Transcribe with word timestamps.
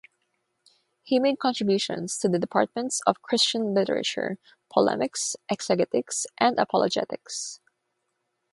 He 1.03 1.19
made 1.19 1.37
contributions 1.37 2.17
to 2.17 2.27
the 2.27 2.39
departments 2.39 3.01
of 3.05 3.21
Christian 3.21 3.75
literature, 3.75 4.39
polemics, 4.73 5.35
exegetics, 5.51 6.25
and 6.39 6.57
apologetics. 6.57 7.59